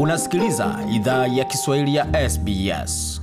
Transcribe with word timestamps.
Unasikiliza 0.00 0.78
idhaa 0.94 1.26
ya 1.26 1.44
Kiswahili 1.44 1.94
ya 1.94 2.30
SBS. 2.30 3.20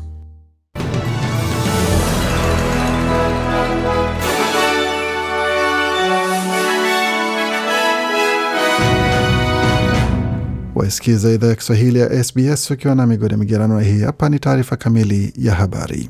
Waisikiza 10.76 11.32
idhaa 11.32 11.48
ya 11.48 11.56
Kiswahili 11.56 12.00
ya 12.00 12.24
SBS 12.24 12.72
ukiwa 12.72 12.96
na 12.96 13.08
migodi 13.08 13.36
migerano. 13.36 13.80
Hii 13.80 14.02
hapa 14.02 14.30
ni 14.30 14.40
taarifa 14.40 14.76
kamili 14.76 15.34
ya 15.38 15.56
habari. 15.56 16.10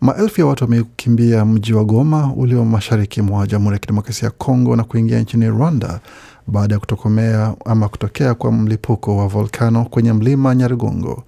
Maelfu 0.00 0.40
ya 0.40 0.46
watu 0.46 0.64
wamekimbia 0.64 1.44
mji 1.44 1.72
wa 1.72 1.84
Goma 1.84 2.32
ulio 2.36 2.64
mashariki 2.64 3.22
mwa 3.22 3.46
Jamhuri 3.46 3.74
ya 3.74 3.78
Kidemokrasia 3.78 4.26
ya 4.26 4.30
Kongo 4.30 4.76
na 4.76 4.84
kuingia 4.84 5.20
nchini 5.20 5.48
Rwanda 5.48 6.00
baada 6.46 6.74
ya 6.74 6.80
kutokomea 6.80 7.54
ama 7.64 7.88
kutokea 7.88 8.34
kwa 8.34 8.52
mlipuko 8.52 9.16
wa 9.16 9.28
volkano 9.28 9.84
kwenye 9.84 10.12
mlima 10.12 10.54
nyarugongo 10.54 11.24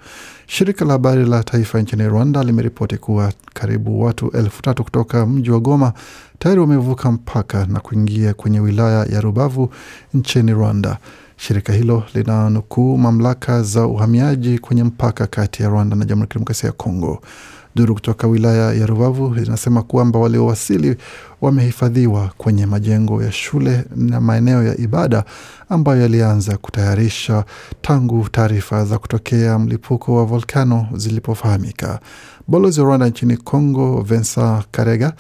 Shirika 0.47 0.85
la 0.85 0.93
habari 0.93 1.25
la 1.25 1.43
taifa 1.45 1.81
nchini 1.83 2.09
Rwanda 2.09 2.43
limeripoti 2.45 2.97
kuwa 2.97 3.33
karibu 3.55 4.03
watu 4.03 4.31
elfu 4.31 4.63
tatu 4.63 4.85
kutoka 4.85 5.27
mji 5.27 5.51
wa 5.51 5.61
Goma 5.61 5.93
tayari 6.39 6.61
wamevuka 6.61 7.13
mpaka 7.13 7.67
na 7.67 7.81
kuingia 7.81 8.35
kwenye 8.35 8.61
wilaya 8.61 9.05
ya 9.05 9.21
Rubavu 9.21 9.71
nchini 10.15 10.53
Rwanda. 10.53 10.99
Shirika 11.37 11.73
hilo 11.73 12.03
linanukuu 12.15 12.99
mamlaka 12.99 13.63
za 13.63 13.87
uhamiaji 13.87 14.59
kwenye 14.59 14.85
mpaka 14.85 15.27
kati 15.27 15.63
ya 15.63 15.69
Rwanda 15.69 15.97
na 15.97 16.05
Jamhuri 16.05 16.21
ya 16.23 16.27
Kidemokrasia 16.27 16.67
ya 16.67 16.73
Kongo. 16.73 17.23
Duru 17.75 17.95
kutoka 17.95 18.27
wilaya 18.27 18.73
ya 18.75 18.87
Rubavu 18.87 19.35
inasema 19.45 19.83
kwamba 19.83 20.19
waliowasili 20.19 20.97
wamehifadhiwa 21.41 22.31
kwenye 22.39 22.67
majengo 22.67 23.23
ya 23.23 23.33
shule 23.33 23.85
na 23.97 24.21
maeneo 24.21 24.63
ya 24.63 24.79
ibada 24.79 25.25
ambayo 25.69 26.01
yalianza 26.03 26.57
kutayarisha 26.57 27.45
tangu 27.83 28.29
taarifa 28.29 28.85
za 28.85 28.99
kutokea 28.99 29.59
mlipuko 29.59 30.15
wa 30.17 30.25
volkano 30.25 30.87
zilipofahamika. 30.95 32.01
Balozi 32.49 32.81
wa 32.81 32.87
Rwanda 32.87 33.09
nchini 33.09 33.37
Congo, 33.37 34.01
Vincent 34.03 34.65
Karega, 34.71 35.13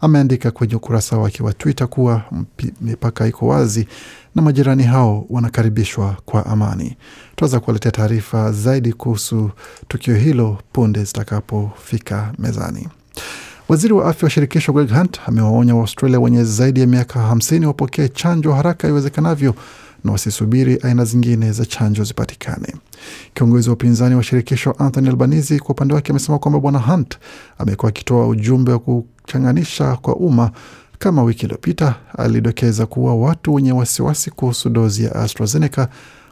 ameandika 0.00 0.50
kwenye 0.50 0.74
ukurasa 0.74 1.18
wake 1.18 1.42
wa 1.42 1.52
Twitter 1.52 1.88
kuwa 1.88 2.22
mipaka 2.80 3.26
iko 3.26 3.46
wazi 3.46 3.88
na 4.34 4.42
majirani 4.42 4.82
hao 4.82 5.26
wanakaribishwa 5.30 6.16
kwa 6.24 6.46
amani. 6.46 6.96
Tunaweza 7.36 7.60
kuwaletea 7.60 7.92
taarifa 7.92 8.52
zaidi 8.52 8.92
kuhusu 8.92 9.50
tukio 9.88 10.14
hilo 10.14 10.58
punde 10.72 11.04
zitakapofika 11.04 12.32
mezani. 12.38 12.88
Waziri 13.68 13.92
wa 13.94 14.06
afya 14.10 14.26
wa 14.26 14.30
shirikisho 14.30 14.72
Greg 14.72 14.90
Hunt 14.92 15.20
amewaonya 15.26 15.74
Waaustralia 15.74 16.20
wenye 16.20 16.44
zaidi 16.44 16.80
ya 16.80 16.86
miaka 16.86 17.20
hamsini 17.20 17.66
wapokee 17.66 18.08
chanjo 18.08 18.52
haraka 18.52 18.88
iwezekanavyo 18.88 19.54
na 20.04 20.12
wasisubiri 20.12 20.78
aina 20.82 21.04
zingine 21.04 21.52
za 21.52 21.64
chanjo 21.66 22.04
zipatikane. 22.04 22.74
Kiongozi 23.34 23.68
wa 23.68 23.74
upinzani 23.74 24.14
wa 24.14 24.22
shirikisho 24.22 24.74
Anthony 24.78 25.08
Albanese 25.08 25.58
kwa 25.58 25.70
upande 25.70 25.94
wake 25.94 26.10
amesema 26.12 26.38
kwamba 26.38 26.60
Bwana 26.60 26.78
Hunt 26.78 27.18
amekuwa 27.58 27.88
akitoa 27.88 28.26
ujumbe 28.28 28.72
wa 28.72 28.78
kuchanganisha 28.78 29.96
kwa 29.96 30.16
umma 30.16 30.50
kama 30.98 31.22
wiki 31.22 31.44
iliyopita 31.44 31.94
alidokeza 32.18 32.86
kuwa 32.86 33.14
watu 33.16 33.54
wenye 33.54 33.72
wasiwasi 33.72 34.30
kuhusu 34.30 34.68
dozi 34.70 35.04
ya 35.04 35.14
AstraZeneca 35.14 35.86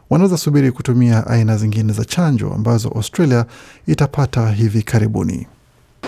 wanaweza 0.09 0.37
subiri 0.37 0.71
kutumia 0.71 1.27
aina 1.27 1.57
zingine 1.57 1.93
za 1.93 2.05
chanjo 2.05 2.53
ambazo 2.53 2.89
Australia 2.89 3.45
itapata 3.87 4.51
hivi 4.51 4.83
karibuni. 4.83 5.47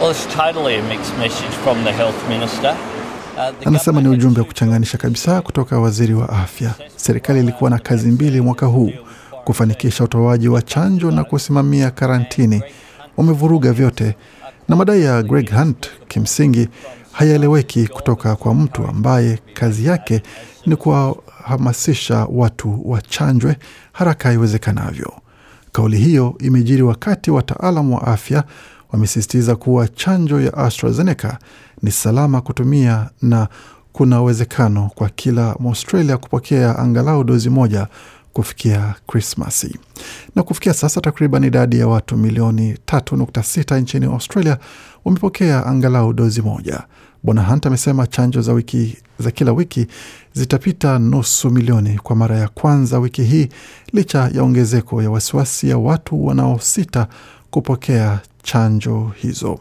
Well, 0.02 0.16
Anasema 3.66 4.02
ni 4.02 4.08
ujumbe 4.09 4.39
wa 4.39 4.45
kuchanganisha 4.47 4.97
kabisa 4.97 5.42
kutoka 5.42 5.80
waziri 5.80 6.14
wa 6.14 6.30
afya. 6.30 6.73
Serikali 6.95 7.39
ilikuwa 7.39 7.70
na 7.70 7.80
kazi 7.80 8.11
mbili 8.11 8.42
mwaka 8.42 8.66
huu, 8.66 8.92
kufanikisha 9.45 10.03
utoaji 10.03 10.48
wa 10.48 10.61
chanjo 10.61 11.11
na 11.11 11.23
kusimamia 11.23 11.92
karantini. 11.92 12.64
Wamevuruga 13.17 13.73
vyote, 13.73 14.16
na 14.67 14.76
madai 14.76 15.04
ya 15.04 15.23
Greg 15.23 15.52
Hunt 15.54 15.88
kimsingi 16.08 16.67
hayaeleweki 17.11 17.88
kutoka 17.88 18.36
kwa 18.36 18.54
mtu 18.55 18.88
ambaye 18.88 19.39
kazi 19.54 19.86
yake 19.86 20.21
ni 20.65 20.76
kuwahamasisha 20.76 22.27
watu 22.32 22.82
wachanjwe 22.86 23.58
haraka 23.92 24.33
iwezekanavyo. 24.33 25.14
Kauli 25.71 25.98
hiyo 25.98 26.36
imejiri 26.39 26.82
wakati 26.82 27.32
wataalam 27.32 27.94
wa 27.94 28.08
afya 28.08 28.44
wamesisitiza 28.91 29.55
kuwa 29.55 29.87
chanjo 29.87 30.41
ya 30.41 30.53
AstraZeneca 30.57 31.37
ni 31.81 31.91
salama 31.91 32.41
kutumia 32.41 33.09
na 33.21 33.47
kuna 33.93 34.21
uwezekano 34.21 34.89
kwa 34.95 35.09
kila 35.09 35.55
Mwaustralia 35.59 36.17
kupokea 36.17 36.79
angalau 36.79 37.23
dozi 37.23 37.49
moja 37.49 37.87
kufikia 38.33 38.95
Krismasi. 39.07 39.77
Na 40.35 40.43
kufikia 40.43 40.73
sasa 40.73 41.02
takriban 41.02 41.43
idadi 41.43 41.79
ya 41.79 41.87
watu 41.87 42.17
milioni 42.17 42.73
3.6 42.73 43.79
nchini 43.81 44.05
Australia 44.05 44.57
wamepokea 45.05 45.65
angalau 45.65 46.13
dozi 46.13 46.41
moja. 46.41 46.83
Bwana 47.23 47.43
Hunt 47.43 47.65
amesema 47.65 48.08
chanjo 48.08 48.41
za 48.41 48.53
wiki 48.53 48.97
za 49.19 49.31
kila 49.31 49.52
wiki 49.52 49.87
zitapita 50.33 50.99
nusu 50.99 51.49
milioni 51.49 51.99
kwa 52.03 52.15
mara 52.15 52.37
ya 52.37 52.47
kwanza 52.47 52.99
wiki 52.99 53.23
hii, 53.23 53.49
licha 53.93 54.29
ya 54.33 54.43
ongezeko 54.43 55.02
ya 55.03 55.11
wasiwasi 55.11 55.69
ya 55.69 55.77
watu 55.77 56.25
wanaosita 56.25 57.08
kupokea 57.52 58.19
chanjo 58.43 59.11
hizo. 59.15 59.59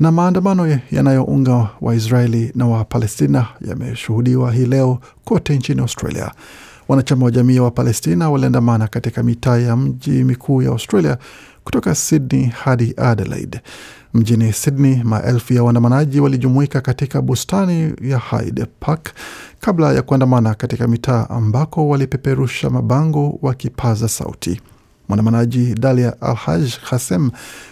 Na 0.00 0.12
maandamano 0.12 0.78
yanayounga 0.90 1.68
Waisraeli 1.80 2.52
na 2.54 2.66
Wapalestina 2.66 3.46
yameshuhudiwa 3.68 4.52
hii 4.52 4.66
leo 4.66 4.98
kote 5.24 5.56
nchini 5.56 5.80
Australia. 5.80 6.30
Wanachama 6.88 7.24
wa 7.24 7.30
jamii 7.30 7.56
ya 7.56 7.62
Wapalestina 7.62 8.30
waliandamana 8.30 8.88
katika 8.88 9.22
mitaa 9.22 9.56
ya 9.58 9.76
mji 9.76 10.10
mikuu 10.24 10.62
ya 10.62 10.70
Australia 10.70 11.18
kutoka 11.64 11.94
Sydney 11.94 12.44
hadi 12.46 12.94
Adelaide. 12.96 13.60
Mjini 14.14 14.52
Sydney, 14.52 15.02
maelfu 15.04 15.52
ya 15.54 15.62
waandamanaji 15.64 16.20
walijumuika 16.20 16.80
katika 16.80 17.22
bustani 17.22 17.92
ya 18.02 18.18
Hyde 18.18 18.66
Park 18.80 19.12
kabla 19.60 19.92
ya 19.92 20.02
kuandamana 20.02 20.54
katika 20.54 20.88
mitaa 20.88 21.26
ambako 21.30 21.88
walipeperusha 21.88 22.70
mabango 22.70 23.38
wakipaza 23.42 24.08
sauti. 24.08 24.60
Mwandamanaji 25.08 25.74
Dalia 25.74 26.20
Al-Haj 26.20 26.70
Hasem 26.82 27.30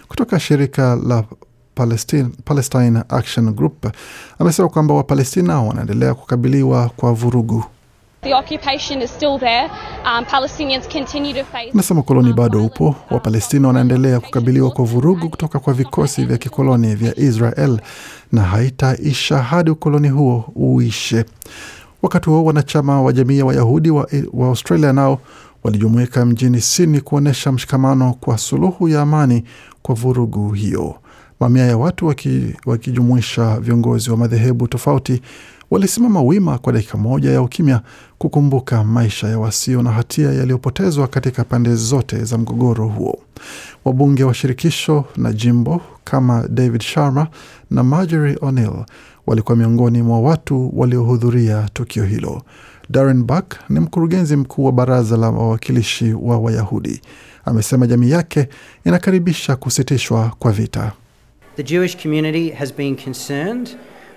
kutoka 0.08 0.40
shirika 0.40 0.96
la 1.06 1.24
Palestine, 1.74 2.28
Palestine 2.44 3.02
Action 3.08 3.52
Group 3.52 3.86
amesema 4.38 4.68
kwamba 4.68 4.94
Wapalestina 4.94 5.60
wanaendelea 5.62 6.14
kukabiliwa 6.14 6.88
kwa 6.96 7.12
vurugu. 7.12 7.64
Anasema 11.74 12.02
koloni 12.02 12.32
bado 12.32 12.64
upo. 12.64 12.94
Wapalestina 13.10 13.68
wanaendelea 13.68 14.20
kukabiliwa 14.20 14.70
kwa 14.70 14.84
vurugu 14.84 15.30
kutoka 15.30 15.58
kwa 15.58 15.72
vikosi 15.74 16.24
vya 16.24 16.38
kikoloni 16.38 16.94
vya 16.94 17.18
Israel 17.18 17.80
na 18.32 18.42
haitaisha 18.42 19.38
hadi 19.42 19.70
ukoloni 19.70 20.08
huo 20.08 20.44
uishe. 20.54 21.24
Wakati 22.02 22.30
huo 22.30 22.44
wanachama 22.44 23.02
wa 23.02 23.12
jamii 23.12 23.38
ya 23.38 23.44
Wayahudi 23.44 23.90
wa, 23.90 24.08
wa 24.32 24.46
Australia 24.48 24.92
nao 24.92 25.20
walijumuika 25.62 26.24
mjini 26.26 26.60
Sydney 26.60 27.00
kuonyesha 27.00 27.52
mshikamano 27.52 28.14
kwa 28.20 28.38
suluhu 28.38 28.88
ya 28.88 29.02
amani 29.02 29.44
kwa 29.82 29.94
vurugu 29.94 30.50
hiyo. 30.52 30.94
Mamia 31.40 31.66
ya 31.66 31.76
watu 31.78 32.06
wakijumuisha 32.66 33.60
viongozi 33.60 34.10
wa 34.10 34.16
madhehebu 34.16 34.68
tofauti 34.68 35.22
walisimama 35.70 36.22
wima 36.22 36.58
kwa 36.58 36.72
dakika 36.72 36.98
moja 36.98 37.30
ya 37.30 37.42
ukimya 37.42 37.80
kukumbuka 38.18 38.84
maisha 38.84 39.28
ya 39.28 39.38
wasio 39.38 39.82
na 39.82 39.90
hatia 39.92 40.32
yaliyopotezwa 40.32 41.06
katika 41.08 41.44
pande 41.44 41.74
zote 41.74 42.24
za 42.24 42.38
mgogoro 42.38 42.88
huo. 42.88 43.18
Wabunge 43.84 44.24
wa 44.24 44.34
shirikisho 44.34 45.04
na 45.16 45.32
jimbo 45.32 45.80
kama 46.04 46.48
David 46.48 46.82
Sharma 46.82 47.26
na 47.70 47.82
Marjorie 47.82 48.38
O'Neill 48.40 48.84
walikuwa 49.26 49.56
miongoni 49.56 50.02
mwa 50.02 50.20
watu 50.20 50.72
waliohudhuria 50.80 51.68
tukio 51.72 52.04
hilo. 52.04 52.42
Darren 52.90 53.22
Buck 53.24 53.54
ni 53.68 53.80
mkurugenzi 53.80 54.36
mkuu 54.36 54.64
wa 54.64 54.72
baraza 54.72 55.16
la 55.16 55.30
wawakilishi 55.30 56.12
wa 56.12 56.38
Wayahudi. 56.38 57.00
Amesema 57.44 57.86
jamii 57.86 58.10
yake 58.10 58.48
inakaribisha 58.84 59.56
kusitishwa 59.56 60.32
kwa 60.38 60.52
vita. 60.52 60.92
The 61.56 61.62
Jewish 61.62 61.96
community 62.02 62.50
has 62.50 62.74
been 62.76 62.96
concerned 62.96 63.68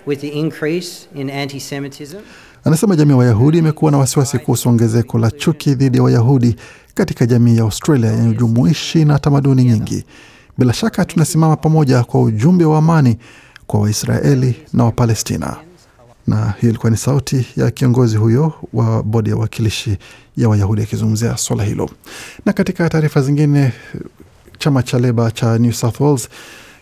with 0.06 0.20
the 0.20 0.28
increase 0.28 1.08
in 1.14 1.30
anti-Semitism. 1.30 2.18
Anasema 2.64 2.96
jamii 2.96 3.10
ya 3.10 3.16
Wayahudi 3.16 3.58
imekuwa 3.58 3.90
na 3.90 3.98
wasiwasi 3.98 4.38
kuhusu 4.38 4.68
ongezeko 4.68 5.18
la 5.18 5.30
chuki 5.30 5.74
dhidi 5.74 5.96
ya 5.98 6.02
Wayahudi 6.04 6.56
katika 6.94 7.26
jamii 7.26 7.56
ya 7.56 7.62
Australia 7.62 8.10
yenye 8.10 8.28
ujumuishi 8.28 9.04
na 9.04 9.18
tamaduni 9.18 9.64
nyingi. 9.64 10.04
Bila 10.58 10.72
shaka 10.72 11.04
tunasimama 11.04 11.56
pamoja 11.56 12.04
kwa 12.04 12.22
ujumbe 12.22 12.64
wa 12.64 12.78
amani 12.78 13.16
kwa 13.66 13.80
Waisraeli 13.80 14.54
na 14.72 14.84
Wapalestina. 14.84 15.56
Na 16.26 16.54
hiyo 16.60 16.70
ilikuwa 16.70 16.90
ni 16.90 16.96
sauti 16.96 17.46
ya 17.56 17.70
kiongozi 17.70 18.16
huyo 18.16 18.52
wa 18.72 19.02
bodi 19.02 19.30
ya 19.30 19.36
wakilishi 19.36 19.98
ya 20.36 20.48
Wayahudi 20.48 20.82
akizungumzia 20.82 21.36
swala 21.36 21.64
hilo. 21.64 21.90
Na 22.46 22.52
katika 22.52 22.88
taarifa 22.88 23.22
zingine, 23.22 23.72
chama 24.58 24.82
cha 24.82 24.98
Leba 24.98 25.30
cha 25.30 25.58
New 25.58 25.72
South 25.72 26.00
Wales 26.00 26.28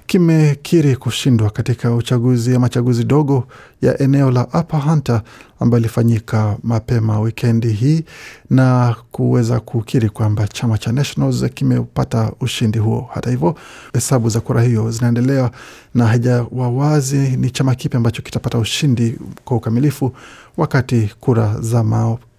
kimekiri 0.06 0.96
kushindwa 0.96 1.50
katika 1.50 1.94
uchaguzi 1.94 2.54
ama 2.56 2.68
chaguzi 2.68 3.04
dogo 3.04 3.46
ya 3.82 3.98
eneo 4.02 4.30
la 4.30 4.46
Upper 4.46 4.80
Hunter 4.80 5.22
ambayo 5.60 5.80
ilifanyika 5.80 6.56
mapema 6.62 7.20
wikendi 7.20 7.68
hii 7.72 8.04
na 8.50 8.96
kuweza 9.12 9.60
kukiri 9.60 10.08
kwamba 10.08 10.48
chama 10.48 10.78
cha 10.78 10.92
Nationals 10.92 11.44
kimepata 11.54 12.32
ushindi 12.40 12.78
huo. 12.78 13.08
Hata 13.14 13.30
hivyo, 13.30 13.54
hesabu 13.92 14.28
za 14.28 14.40
kura 14.40 14.62
hiyo 14.62 14.90
zinaendelea 14.90 15.50
na 15.94 16.06
haijawa 16.06 16.68
wazi 16.70 17.16
ni 17.18 17.50
chama 17.50 17.74
kipi 17.74 17.96
ambacho 17.96 18.22
kitapata 18.22 18.58
ushindi 18.58 19.18
kwa 19.44 19.56
ukamilifu, 19.56 20.12
wakati 20.56 21.10
kura 21.20 21.56
za 21.60 21.84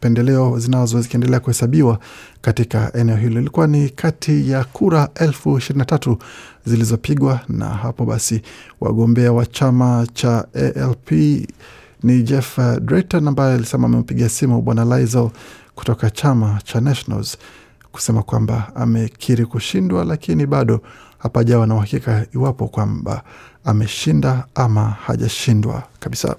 mapendeleo 0.09 0.59
zinazo 0.59 1.01
zikiendelea 1.01 1.39
kuhesabiwa 1.39 1.99
katika 2.41 2.91
eneo 2.93 3.15
hilo. 3.15 3.41
Ilikuwa 3.41 3.67
ni 3.67 3.89
kati 3.89 4.49
ya 4.51 4.63
kura 4.63 5.09
elfu 5.15 5.57
ishirini 5.57 5.79
na 5.79 5.85
tatu 5.85 6.17
zilizopigwa, 6.65 7.39
na 7.49 7.65
hapo 7.69 8.05
basi 8.05 8.41
wagombea 8.81 9.33
wa 9.33 9.45
chama 9.45 10.07
cha 10.13 10.45
ALP 10.53 11.11
ni 12.03 12.23
Jeff 12.23 12.59
Drayton 12.81 13.27
ambaye 13.27 13.53
alisema 13.55 13.85
amempigia 13.87 14.29
simu 14.29 14.61
bwana 14.61 14.99
lisel 14.99 15.29
kutoka 15.75 16.09
chama 16.09 16.59
cha 16.63 16.81
Nationals 16.81 17.37
kusema 17.91 18.23
kwamba 18.23 18.71
amekiri 18.75 19.45
kushindwa, 19.45 20.05
lakini 20.05 20.45
bado 20.45 20.81
hapajawa 21.17 21.67
na 21.67 21.75
uhakika 21.75 22.25
iwapo 22.35 22.67
kwamba 22.67 23.23
ameshinda 23.63 24.45
ama 24.55 24.89
hajashindwa 24.89 25.83
kabisa. 25.99 26.35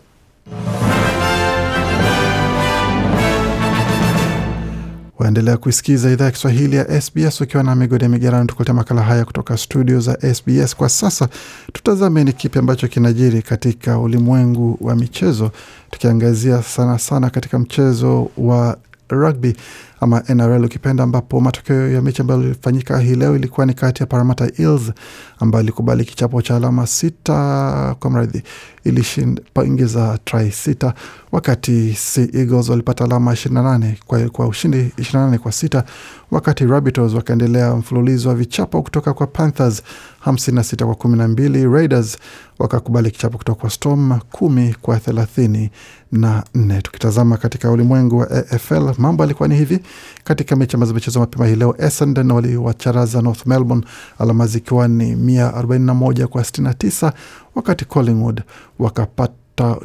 Waendelea 5.19 5.57
kuisikiza 5.57 6.11
idhaa 6.11 6.25
ya 6.25 6.31
Kiswahili 6.31 6.77
ya 6.77 7.01
SBS 7.03 7.41
ukiwa 7.41 7.63
na 7.63 7.75
migodi 7.75 8.09
migerano, 8.09 8.45
tukuletea 8.47 8.75
makala 8.75 9.03
haya 9.03 9.25
kutoka 9.25 9.57
studio 9.57 10.01
za 10.01 10.35
SBS. 10.35 10.77
Kwa 10.77 10.89
sasa 10.89 11.29
tutazame 11.73 12.25
ni 12.25 12.33
kipi 12.33 12.59
ambacho 12.59 12.89
kinajiri 12.89 13.43
katika 13.43 13.99
ulimwengu 13.99 14.79
wa 14.81 14.97
michezo, 14.97 15.51
tukiangazia 15.91 16.63
sana 16.63 16.99
sana 16.99 17.31
katika 17.31 17.59
mchezo 17.59 18.31
wa 18.37 18.77
rugby 19.09 19.57
ama 20.01 20.23
NRL 20.29 20.65
ukipenda, 20.65 21.05
ambapo 21.05 21.41
matokeo 21.41 21.89
ya 21.91 22.03
mechi 22.03 22.21
ambayo 22.23 22.43
ilifanyika 22.43 22.99
hii 22.99 23.15
leo 23.15 23.37
ilikuwa 23.37 23.67
ni 23.67 23.75
kati 23.75 24.03
ya 24.03 24.07
Parramatta 24.07 24.51
Eels 24.59 24.93
ambayo 25.39 25.63
ilikubali 25.65 26.05
kichapo 26.05 26.43
cha 26.43 26.57
alama 26.57 26.87
sita 26.87 27.97
kwa 28.01 28.11
mradhi, 28.11 28.43
ilishinda 28.85 30.19
try 30.25 30.51
sita, 30.51 30.95
wakati 31.37 31.95
Sea 31.95 32.29
Eagles 32.33 32.69
walipata 32.69 33.05
alama 33.05 33.33
28 33.33 33.95
kwa, 34.07 34.29
kwa 34.29 34.47
ushindi 34.47 34.93
28 34.99 35.39
kwa 35.39 35.53
sita, 35.53 35.85
wakati 36.31 36.67
Rabbitohs 36.67 37.15
wakaendelea 37.15 37.75
mfululizo 37.77 38.29
wa 38.29 38.35
vichapo 38.35 38.83
kutoka 38.83 39.15
kwa 39.15 39.27
Panthers 39.27 39.83
56 40.27 40.85
kwa 40.85 40.95
12. 40.95 41.73
Raiders 41.73 42.19
wakakubali 42.59 43.11
kichapo 43.11 43.39
kutoka 43.39 43.61
kwa 43.61 43.71
Storm 43.71 44.13
10 44.33 44.75
kwa 44.83 44.97
34. 44.99 46.83
Tukitazama 46.83 47.37
katika 47.37 47.71
ulimwengu 47.71 48.19
wa 48.19 48.31
AFL 48.31 48.93
mambo 48.99 49.23
yalikuwa 49.23 49.49
ni 49.49 49.57
hivi 49.57 49.79
katika 50.25 50.57
mechi 50.57 50.77
ambazo 50.77 50.91
zimechezwa 50.91 51.21
mapema 51.21 51.47
hii 51.47 51.55
leo, 51.57 51.75
Essendon 51.79 52.31
waliwacharaza 52.31 53.23
North 53.23 53.47
Melbourne 53.47 53.85
alama 54.19 54.47
zikiwa 54.47 54.89
ni 54.89 55.15
141 55.17 56.27
kwa 56.27 56.43
69, 56.43 57.13
wakati 57.55 57.85
Collingwood 57.85 58.43
wakapata 58.79 59.33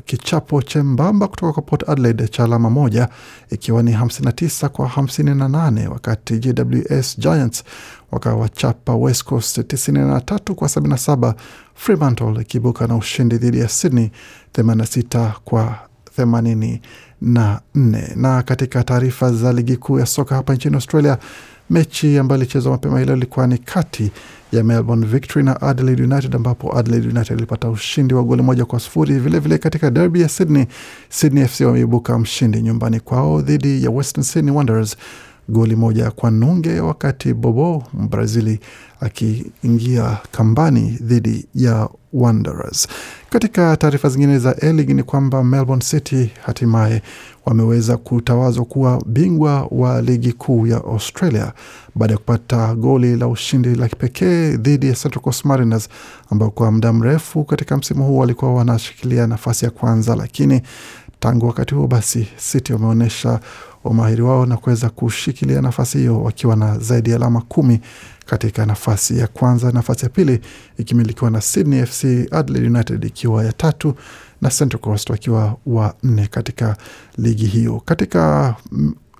kichapo 0.05 0.61
chembamba 0.61 1.27
kutoka 1.27 1.53
kwa 1.53 1.63
Port 1.63 1.89
Adelaide 1.89 2.27
cha 2.27 2.43
alama 2.43 2.69
moja 2.69 3.09
ikiwa 3.49 3.83
ni 3.83 3.93
59 3.95 4.67
kwa 4.67 4.87
58, 4.87 5.87
wakati 5.87 6.39
GWS 6.39 7.19
Giants 7.19 7.63
wakawachapa 8.11 8.95
West 8.95 9.23
Coast 9.23 9.57
93 9.57 10.53
kwa 10.53 10.67
77, 10.67 11.33
Fremantle 11.75 12.41
ikibuka 12.41 12.87
na 12.87 12.95
ushindi 12.95 13.37
dhidi 13.37 13.59
ya 13.59 13.69
Sydney 13.69 14.11
86 14.53 15.31
kwa 15.45 15.75
84. 16.17 16.79
Na 18.15 18.43
katika 18.43 18.83
taarifa 18.83 19.31
za 19.33 19.53
ligi 19.53 19.77
kuu 19.77 19.99
ya 19.99 20.05
soka 20.05 20.35
hapa 20.35 20.53
nchini 20.55 20.75
Australia, 20.75 21.17
mechi 21.75 22.17
ambayo 22.17 22.41
ilichezwa 22.41 22.71
mapema 22.71 22.99
hilo 22.99 23.13
ilikuwa 23.15 23.47
ni 23.47 23.57
kati 23.57 24.11
ya 24.51 24.63
Melbourne 24.63 25.05
Victory 25.07 25.45
na 25.45 25.61
Adelaide 25.61 26.03
United, 26.03 26.35
ambapo 26.35 26.77
Adelaide 26.77 27.07
United 27.07 27.37
ilipata 27.37 27.69
ushindi 27.69 28.13
wa 28.13 28.23
goli 28.23 28.41
moja 28.41 28.65
kwa 28.65 28.79
sufuri. 28.79 29.19
Vilevile 29.19 29.57
katika 29.57 29.91
derby 29.91 30.21
ya 30.21 30.29
Sydney, 30.29 30.65
Sydney 31.09 31.47
FC 31.47 31.61
wameibuka 31.61 32.19
mshindi 32.19 32.61
nyumbani 32.61 32.99
kwao 32.99 33.41
dhidi 33.41 33.83
ya 33.83 33.89
Western 33.91 34.23
Sydney 34.23 34.51
Wanderers 34.55 34.97
goli 35.51 35.75
moja 35.75 36.11
kwa 36.11 36.31
nunge, 36.31 36.79
wakati 36.79 37.33
Bobo 37.33 37.83
Mbrazili 37.93 38.59
akiingia 38.99 40.17
kambani 40.31 40.97
dhidi 41.01 41.45
ya 41.55 41.89
Wanderers. 42.13 42.87
Katika 43.29 43.77
taarifa 43.77 44.09
zingine 44.09 44.39
za 44.39 44.51
A-League 44.61 44.93
ni 44.93 45.03
kwamba 45.03 45.43
Melbourne 45.43 45.83
City 45.83 46.31
hatimaye 46.45 47.01
wameweza 47.45 47.97
kutawazwa 47.97 48.65
kuwa 48.65 49.03
bingwa 49.05 49.67
wa 49.71 50.01
ligi 50.01 50.33
kuu 50.33 50.67
ya 50.67 50.77
Australia 50.77 51.53
baada 51.95 52.13
ya 52.13 52.17
kupata 52.17 52.75
goli 52.75 53.15
la 53.15 53.27
ushindi 53.27 53.75
la 53.75 53.87
kipekee 53.87 54.57
dhidi 54.57 54.87
ya 54.87 54.93
Central 54.93 55.21
Coast 55.23 55.45
Mariners 55.45 55.89
ambao 56.29 56.49
kwa 56.49 56.71
muda 56.71 56.93
mrefu 56.93 57.43
katika 57.43 57.77
msimu 57.77 58.03
huu 58.07 58.17
walikuwa 58.17 58.53
wanashikilia 58.53 59.27
nafasi 59.27 59.65
ya 59.65 59.71
kwanza, 59.71 60.15
lakini 60.15 60.61
tangu 61.21 61.47
wakati 61.47 61.75
huo 61.75 61.87
basi 61.87 62.27
City 62.51 62.73
wameonyesha 62.73 63.39
umahiri 63.83 64.21
wao 64.21 64.45
na 64.45 64.57
kuweza 64.57 64.89
kushikilia 64.89 65.61
nafasi 65.61 65.97
hiyo 65.97 66.23
wakiwa 66.23 66.55
na 66.55 66.77
zaidi 66.79 67.09
ya 67.09 67.15
alama 67.15 67.41
kumi 67.41 67.79
katika 68.25 68.65
nafasi 68.65 69.19
ya 69.19 69.27
kwanza. 69.27 69.71
Nafasi 69.71 70.05
ya 70.05 70.09
pili 70.09 70.41
ikimilikiwa 70.77 71.31
na 71.31 71.41
Sydney 71.41 71.85
FC, 71.85 72.03
Adelaide 72.31 72.67
United 72.67 73.03
ikiwa 73.03 73.45
ya 73.45 73.53
tatu 73.53 73.93
na 74.41 74.49
Central 74.49 74.81
Coast 74.81 75.09
wakiwa 75.09 75.57
wa 75.65 75.95
nne 76.03 76.27
katika 76.27 76.77
ligi 77.17 77.45
hiyo. 77.45 77.81
Katika 77.85 78.55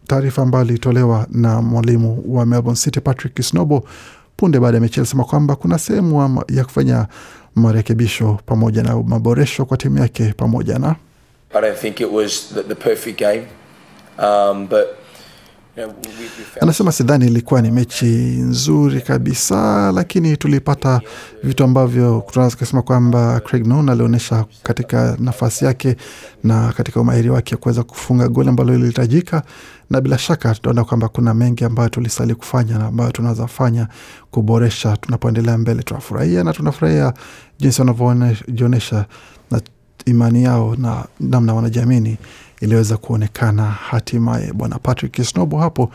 taarifa 0.08 0.42
ambayo 0.42 0.66
ilitolewa 0.66 1.28
na 1.32 1.62
mwalimu 1.62 2.24
wa 2.28 2.46
Melbourne 2.46 2.80
City 2.80 3.00
Patrick 3.00 3.42
Snobo 3.44 3.84
punde 4.38 4.60
baada 4.60 4.78
ya 4.78 4.82
mechi 4.82 5.00
alisema 5.00 5.24
kwamba 5.24 5.56
kuna 5.56 5.78
sehemu 5.80 6.44
ya 6.50 6.66
kufanya 6.66 7.08
marekebisho 7.56 8.40
pamoja 8.46 8.84
na 8.84 9.04
maboresho 9.04 9.66
kwa 9.66 9.78
timu 9.78 9.98
yake 9.98 10.34
pamoja 10.38 10.80
na 10.80 10.96
I 11.54 11.62
don't 11.62 11.78
think 11.78 12.02
it 12.02 12.12
was 12.12 12.50
the, 12.54 12.64
the 12.64 12.76
perfect 12.76 13.20
game. 13.20 13.48
Um, 14.18 14.68
but, 14.68 14.98
Anasema 16.62 16.92
sidhani 16.92 17.26
ilikuwa 17.28 17.62
ni 17.62 17.72
mechi 17.72 18.06
nzuri 18.42 19.02
kabisa, 19.02 19.92
lakini 19.92 20.38
tulipata 20.38 21.02
vitu 21.44 21.64
ambavyo 21.64 22.24
tunaweza 22.32 22.58
kusema 22.58 22.82
kwamba 22.82 23.40
Craig 23.40 23.68
Noon 23.68 23.90
alionyesha 23.90 24.46
katika 24.64 25.16
nafasi 25.20 25.66
yake 25.66 25.96
na 26.44 26.74
katika 26.74 27.02
umahiri 27.02 27.30
wake 27.30 27.56
kuweza 27.56 27.84
kufunga 27.84 28.28
goli 28.28 28.50
ambalo 28.50 28.74
lilihitajika, 28.74 29.44
na 29.90 30.02
bila 30.02 30.18
shaka 30.18 30.56
tutaona 30.56 30.84
kwamba 30.84 31.08
kuna 31.10 31.34
mengi 31.34 31.64
ambayo 31.64 31.90
tulisali 31.90 32.36
kufanya 32.36 32.78
na 32.78 32.86
ambayo 32.88 33.12
tunaweza 33.12 33.48
fanya 33.48 33.88
kuboresha 34.32 34.98
tunapoendelea 34.98 35.58
mbele. 35.58 35.84
Tunafurahia 35.84 36.44
na 36.44 36.54
tunafurahia 36.54 37.14
jinsi 37.60 37.82
wanavyojionyesha 37.82 39.06
na 39.52 39.62
imani 40.06 40.44
yao 40.44 40.76
na 40.76 41.06
namna 41.20 41.54
wanajiamini 41.54 42.18
iliweza 42.62 42.98
kuonekana 42.98 43.64
hatimaye. 43.66 44.54
Bwana 44.54 44.80
Patrick 44.80 45.24
Snobo 45.24 45.58
hapo 45.60 45.92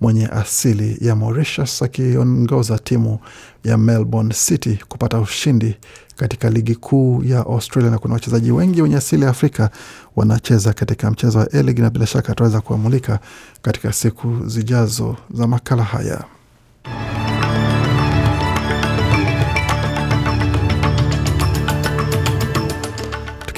mwenye 0.00 0.26
asili 0.26 0.96
ya 1.00 1.16
Mauritius 1.16 1.82
akiongoza 1.82 2.78
timu 2.78 3.18
ya 3.64 3.78
Melbourne 3.78 4.34
City 4.34 4.78
kupata 4.88 5.18
ushindi 5.18 5.76
katika 6.16 6.50
ligi 6.50 6.74
kuu 6.74 7.22
ya 7.24 7.38
Australia, 7.38 7.90
na 7.90 7.98
kuna 7.98 8.14
wachezaji 8.14 8.52
wengi 8.52 8.82
wenye 8.82 8.96
asili 8.96 9.22
ya 9.22 9.30
Afrika 9.30 9.70
wanacheza 10.16 10.72
katika 10.72 11.10
mchezo 11.10 11.38
wa 11.38 11.44
A-League, 11.52 11.82
na 11.82 11.90
bila 11.90 12.06
shaka 12.06 12.32
ataweza 12.32 12.60
kuamulika 12.60 13.18
katika 13.62 13.92
siku 13.92 14.36
zijazo 14.46 15.16
za 15.34 15.46
makala 15.46 15.82
haya. 15.84 16.24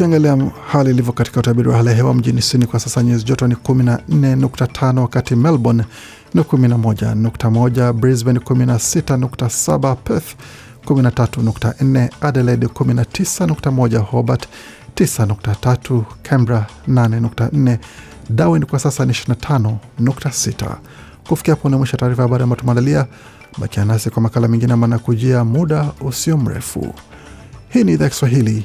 Tukiangalia 0.03 0.51
hali 0.67 0.91
ilivyo 0.91 1.13
katika 1.13 1.41
utabiri 1.41 1.69
wa 1.69 1.77
hali 1.77 1.89
ya 1.89 1.95
hewa 1.95 2.15
mjini 2.15 2.43
Sydney 2.43 2.67
kwa 2.69 2.81
sasa 2.81 3.03
nyuzi 3.03 3.25
joto 3.25 3.47
ni 3.47 3.55
14.5, 3.55 4.99
wakati 5.01 5.37
Melbourne 5.37 5.85
ni 6.35 6.41
11.1, 6.43 7.93
Brisbane 7.93 8.39
16.7, 8.39 9.97
Perth 9.97 10.35
13.4, 10.87 12.09
Adelaide 12.21 12.67
19.1, 12.67 13.99
Hobart 13.99 14.49
9.3, 14.97 16.03
Canberra 16.23 16.67
8.4, 16.89 17.79
Darwin 18.31 18.65
kwa 18.65 18.79
sasa 18.79 19.05
ni 19.07 19.13
25.6. 19.13 20.77
Kufikia 21.29 21.55
hapo 21.55 21.69
ni 21.69 21.77
mwisho 21.77 21.97
taarifa 21.97 22.23
habari 22.23 22.43
ambayo 22.43 22.61
tumeandalia. 22.61 23.07
Bakia 23.59 23.85
nasi 23.85 24.11
kwa 24.11 24.23
makala 24.23 24.49
mengine 24.49 24.73
ambayo 24.73 24.91
nakujia 24.91 25.45
muda 25.45 25.91
usio 26.01 26.37
mrefu. 26.37 26.95
Hii 27.69 27.85
ni 27.85 27.93
idhaa 27.93 28.09
Kiswahili 28.09 28.65